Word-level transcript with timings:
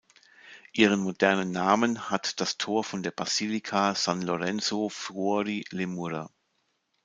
Ihren 0.73 0.99
modernen 1.01 1.51
Namen 1.51 2.09
hat 2.09 2.41
das 2.41 2.57
Tor 2.57 2.83
von 2.83 3.03
der 3.03 3.11
Basilika 3.11 3.93
San 3.93 4.23
Lorenzo 4.23 4.89
fuori 4.89 5.63
le 5.69 5.85
mura. 5.85 6.27